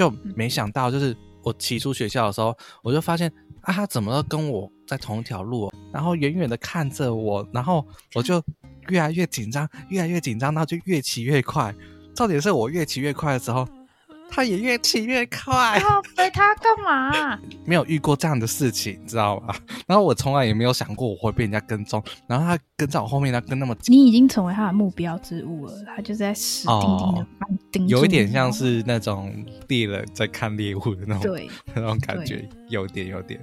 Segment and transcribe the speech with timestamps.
[0.00, 8.42] 就没想到，就是我骑出学校的时候，我就发现啊，他怎么跟我在同一条路，然后远远的看着我，然后我就
[8.88, 11.74] 越来越紧张，越来越紧张，然后就越骑越快。
[12.14, 13.68] 重点是我越骑越快的时候。
[14.30, 17.38] 他也越骑越快，要追他干嘛？
[17.64, 19.56] 没有遇过这样的事情，知道吧？
[19.86, 27.26] 然后我从来也没有想过我会被人家跟踪，然后他跟在我后面，他跟那么近，你已经成为他的目标之物了，他就是在死盯盯的
[27.72, 29.34] 盯、哦、有一点像是那种
[29.68, 33.40] 猎人在看猎物的那种，对， 那种感觉，有点有点。